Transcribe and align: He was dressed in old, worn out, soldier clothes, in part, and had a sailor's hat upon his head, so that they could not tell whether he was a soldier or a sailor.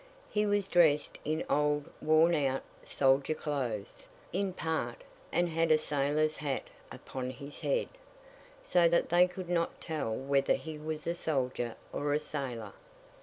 He 0.31 0.47
was 0.47 0.67
dressed 0.67 1.19
in 1.23 1.43
old, 1.47 1.85
worn 2.01 2.33
out, 2.33 2.63
soldier 2.83 3.35
clothes, 3.35 4.07
in 4.33 4.51
part, 4.51 5.03
and 5.31 5.47
had 5.49 5.69
a 5.69 5.77
sailor's 5.77 6.37
hat 6.37 6.71
upon 6.91 7.29
his 7.29 7.59
head, 7.59 7.87
so 8.63 8.89
that 8.89 9.09
they 9.09 9.27
could 9.27 9.47
not 9.47 9.79
tell 9.79 10.15
whether 10.15 10.55
he 10.55 10.79
was 10.79 11.05
a 11.05 11.13
soldier 11.13 11.75
or 11.93 12.13
a 12.13 12.17
sailor. 12.17 12.73